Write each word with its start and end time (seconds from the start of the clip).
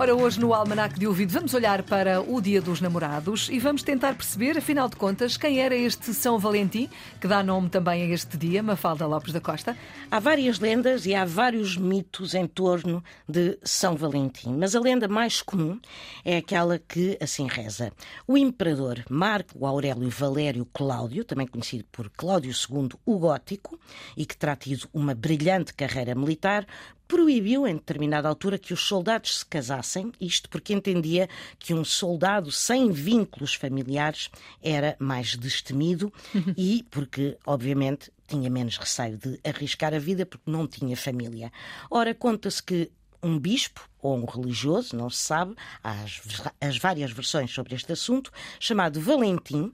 Ora, 0.00 0.14
hoje 0.14 0.38
no 0.38 0.54
Almanac 0.54 0.96
de 0.96 1.08
Ouvido 1.08 1.32
vamos 1.32 1.54
olhar 1.54 1.82
para 1.82 2.20
o 2.20 2.40
Dia 2.40 2.62
dos 2.62 2.80
Namorados 2.80 3.48
e 3.48 3.58
vamos 3.58 3.82
tentar 3.82 4.14
perceber, 4.14 4.56
afinal 4.56 4.88
de 4.88 4.94
contas, 4.94 5.36
quem 5.36 5.60
era 5.60 5.74
este 5.74 6.14
São 6.14 6.38
Valentim, 6.38 6.88
que 7.20 7.26
dá 7.26 7.42
nome 7.42 7.68
também 7.68 8.04
a 8.04 8.06
este 8.06 8.36
dia, 8.36 8.62
Mafalda 8.62 9.08
Lopes 9.08 9.32
da 9.32 9.40
Costa. 9.40 9.76
Há 10.08 10.20
várias 10.20 10.60
lendas 10.60 11.04
e 11.04 11.16
há 11.16 11.24
vários 11.24 11.76
mitos 11.76 12.34
em 12.34 12.46
torno 12.46 13.02
de 13.28 13.58
São 13.64 13.96
Valentim, 13.96 14.54
mas 14.56 14.76
a 14.76 14.80
lenda 14.80 15.08
mais 15.08 15.42
comum 15.42 15.80
é 16.24 16.36
aquela 16.36 16.78
que 16.78 17.18
assim 17.20 17.48
reza. 17.48 17.90
O 18.24 18.38
imperador 18.38 19.04
Marco 19.10 19.66
Aurélio 19.66 20.08
Valério 20.10 20.64
Cláudio, 20.72 21.24
também 21.24 21.48
conhecido 21.48 21.84
por 21.90 22.08
Cláudio 22.10 22.52
II 22.52 22.90
o 23.04 23.18
Gótico, 23.18 23.76
e 24.16 24.24
que 24.24 24.36
terá 24.36 24.54
tido 24.54 24.88
uma 24.94 25.12
brilhante 25.12 25.74
carreira 25.74 26.14
militar, 26.14 26.64
proibiu 27.08 27.66
em 27.66 27.74
determinada 27.74 28.28
altura 28.28 28.58
que 28.58 28.74
os 28.74 28.86
soldados 28.86 29.38
se 29.38 29.46
casassem, 29.46 30.12
isto 30.20 30.48
porque 30.50 30.74
entendia 30.74 31.28
que 31.58 31.72
um 31.72 31.82
soldado 31.82 32.52
sem 32.52 32.92
vínculos 32.92 33.54
familiares 33.54 34.30
era 34.62 34.94
mais 34.98 35.34
destemido 35.34 36.12
e 36.56 36.84
porque, 36.90 37.38
obviamente, 37.46 38.12
tinha 38.28 38.50
menos 38.50 38.76
receio 38.76 39.16
de 39.16 39.40
arriscar 39.42 39.94
a 39.94 39.98
vida 39.98 40.26
porque 40.26 40.50
não 40.50 40.66
tinha 40.66 40.96
família. 40.96 41.50
Ora, 41.90 42.14
conta-se 42.14 42.62
que 42.62 42.90
um 43.22 43.38
bispo 43.38 43.88
ou 44.00 44.16
um 44.16 44.24
religioso, 44.24 44.94
não 44.94 45.10
se 45.10 45.22
sabe, 45.22 45.54
há 45.82 46.02
as, 46.02 46.20
as 46.60 46.78
várias 46.78 47.10
versões 47.10 47.50
sobre 47.50 47.74
este 47.74 47.92
assunto, 47.92 48.30
chamado 48.60 49.00
Valentim, 49.00 49.72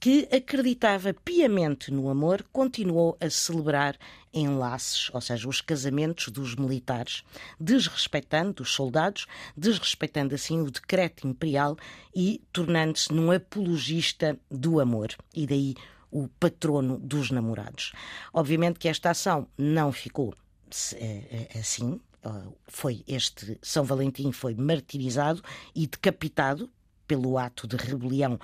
que 0.00 0.26
acreditava 0.34 1.12
piamente 1.12 1.92
no 1.92 2.08
amor, 2.08 2.42
continuou 2.50 3.18
a 3.20 3.28
celebrar 3.28 3.98
enlaces, 4.32 5.10
ou 5.12 5.20
seja, 5.20 5.46
os 5.46 5.60
casamentos 5.60 6.28
dos 6.28 6.54
militares, 6.54 7.22
desrespeitando 7.58 8.62
os 8.62 8.72
soldados, 8.72 9.26
desrespeitando 9.54 10.34
assim 10.34 10.62
o 10.62 10.70
decreto 10.70 11.28
imperial 11.28 11.76
e 12.16 12.40
tornando-se 12.50 13.12
num 13.12 13.30
apologista 13.30 14.38
do 14.50 14.80
amor. 14.80 15.14
E 15.34 15.46
daí 15.46 15.74
o 16.10 16.28
patrono 16.28 16.98
dos 16.98 17.30
namorados. 17.30 17.92
Obviamente 18.32 18.78
que 18.78 18.88
esta 18.88 19.10
ação 19.10 19.46
não 19.56 19.92
ficou 19.92 20.34
eh, 20.94 21.48
eh, 21.52 21.58
assim. 21.58 22.00
Foi 22.66 23.02
este 23.06 23.58
São 23.62 23.82
Valentim 23.82 24.30
foi 24.30 24.54
martirizado 24.54 25.42
e 25.74 25.86
decapitado 25.86 26.70
pelo 27.06 27.38
ato 27.38 27.66
de 27.66 27.76
rebelião 27.76 28.38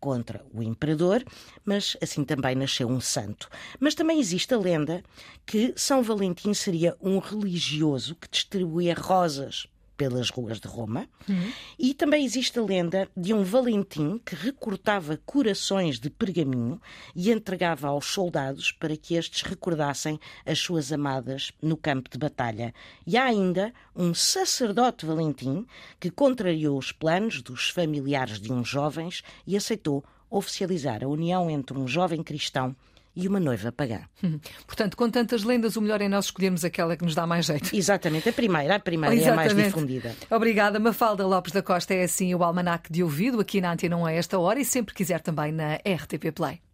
contra 0.00 0.44
o 0.52 0.62
imperador, 0.62 1.24
mas 1.64 1.96
assim 2.02 2.24
também 2.24 2.54
nasceu 2.54 2.88
um 2.88 3.00
santo. 3.00 3.48
Mas 3.78 3.94
também 3.94 4.18
existe 4.18 4.54
a 4.54 4.58
lenda 4.58 5.02
que 5.46 5.72
São 5.76 6.02
Valentim 6.02 6.54
seria 6.54 6.96
um 7.00 7.18
religioso 7.18 8.14
que 8.14 8.28
distribuía 8.30 8.94
rosas 8.94 9.66
pelas 9.98 10.30
ruas 10.30 10.60
de 10.60 10.68
Roma. 10.68 11.08
Uhum. 11.28 11.52
E 11.76 11.92
também 11.92 12.24
existe 12.24 12.58
a 12.58 12.62
lenda 12.62 13.10
de 13.16 13.34
um 13.34 13.42
Valentim 13.42 14.18
que 14.24 14.36
recortava 14.36 15.20
corações 15.26 15.98
de 15.98 16.08
pergaminho 16.08 16.80
e 17.14 17.30
entregava 17.30 17.88
aos 17.88 18.06
soldados 18.06 18.70
para 18.70 18.96
que 18.96 19.16
estes 19.16 19.42
recordassem 19.42 20.18
as 20.46 20.60
suas 20.60 20.92
amadas 20.92 21.50
no 21.60 21.76
campo 21.76 22.08
de 22.08 22.16
batalha. 22.16 22.72
E 23.04 23.16
há 23.16 23.24
ainda 23.24 23.74
um 23.94 24.14
sacerdote 24.14 25.04
Valentim 25.04 25.66
que 25.98 26.10
contrariou 26.10 26.78
os 26.78 26.92
planos 26.92 27.42
dos 27.42 27.68
familiares 27.68 28.40
de 28.40 28.52
uns 28.52 28.68
jovens 28.68 29.22
e 29.44 29.56
aceitou 29.56 30.04
oficializar 30.30 31.02
a 31.02 31.08
união 31.08 31.50
entre 31.50 31.76
um 31.76 31.88
jovem 31.88 32.22
cristão 32.22 32.76
e 33.18 33.26
uma 33.26 33.40
noiva 33.40 33.72
pagã. 33.72 34.00
Portanto, 34.64 34.96
com 34.96 35.10
tantas 35.10 35.42
lendas, 35.42 35.76
o 35.76 35.82
melhor 35.82 36.00
é 36.00 36.08
nós 36.08 36.26
escolhermos 36.26 36.64
aquela 36.64 36.96
que 36.96 37.04
nos 37.04 37.16
dá 37.16 37.26
mais 37.26 37.46
jeito. 37.46 37.74
Exatamente, 37.74 38.28
a 38.28 38.32
primeira, 38.32 38.76
a 38.76 38.78
primeira 38.78 39.14
Exatamente. 39.14 39.48
é 39.48 39.50
a 39.50 39.54
mais 39.54 39.66
difundida. 39.66 40.14
Obrigada, 40.30 40.78
Mafalda 40.78 41.26
Lopes 41.26 41.52
da 41.52 41.60
Costa. 41.60 41.92
É 41.94 42.04
assim 42.04 42.32
o 42.32 42.44
Almanac 42.44 42.92
de 42.92 43.02
Ouvido, 43.02 43.40
aqui 43.40 43.60
na 43.60 43.72
Antena 43.72 43.96
1 43.96 44.06
a 44.06 44.12
esta 44.12 44.38
hora 44.38 44.60
e 44.60 44.64
sempre 44.64 44.94
quiser 44.94 45.20
também 45.20 45.50
na 45.50 45.74
RTP 45.74 46.30
Play. 46.32 46.60